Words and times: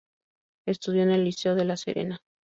Estudio 0.65 1.03
en 1.03 1.11
el 1.11 1.25
Liceo 1.25 1.53
de 1.53 1.63
La 1.63 1.77
Serena. 1.77 2.23